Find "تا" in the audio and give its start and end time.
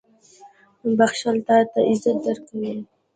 1.47-1.57